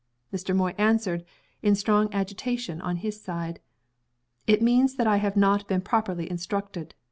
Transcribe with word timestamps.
Mr. 0.33 0.55
Moy 0.55 0.73
answered, 0.79 1.23
in 1.61 1.75
strong 1.75 2.11
agitation 2.11 2.81
on 2.81 2.95
his 2.95 3.21
side. 3.21 3.59
"It 4.47 4.59
means 4.63 4.95
that 4.95 5.05
I 5.05 5.17
have 5.17 5.37
not 5.37 5.67
been 5.67 5.81
properly 5.81 6.27
instructed. 6.27 6.95